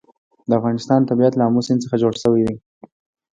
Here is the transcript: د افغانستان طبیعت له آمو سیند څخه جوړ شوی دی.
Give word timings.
د 0.49 0.51
افغانستان 0.59 1.01
طبیعت 1.09 1.33
له 1.35 1.43
آمو 1.47 1.65
سیند 1.65 1.83
څخه 1.83 1.95
جوړ 2.03 2.13
شوی 2.23 2.41
دی. 2.47 2.55